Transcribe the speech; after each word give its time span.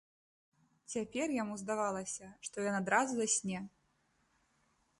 Цяпер 0.93 1.27
яму 1.41 1.57
здавалася, 1.63 2.25
што 2.47 2.65
ён 2.71 2.79
адразу 2.81 3.11
засне. 3.19 3.59